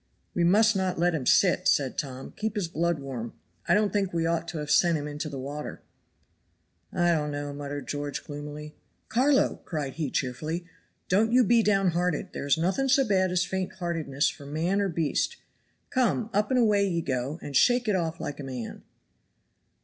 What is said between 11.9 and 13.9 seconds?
hearted; there is nothing so bad as faint